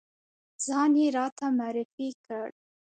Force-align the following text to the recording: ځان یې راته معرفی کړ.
ځان 0.65 0.91
یې 1.01 1.07
راته 1.17 1.45
معرفی 1.57 2.09
کړ. 2.25 2.47